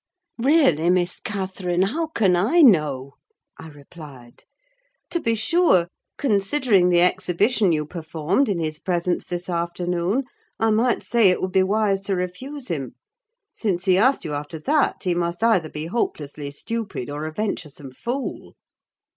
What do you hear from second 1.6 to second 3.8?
how can I know?" I